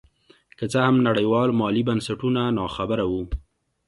که 0.57 0.65
څه 0.71 0.79
هم 0.87 0.95
نړیوال 1.07 1.49
مالي 1.59 1.83
بنسټونه 1.89 2.41
نا 2.57 2.65
خبره 2.75 3.05
وو. 3.11 3.23